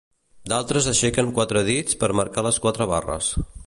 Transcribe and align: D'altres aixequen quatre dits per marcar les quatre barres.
D'altres 0.53 0.87
aixequen 0.93 1.31
quatre 1.37 1.63
dits 1.69 2.01
per 2.05 2.13
marcar 2.23 2.49
les 2.51 2.63
quatre 2.67 2.93
barres. 2.97 3.35